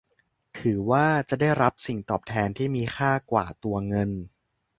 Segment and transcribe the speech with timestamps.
[0.59, 4.09] ถือว่าจะได้รับสิ่งตอบแทนที่มีค่ากว่าตัวเงิน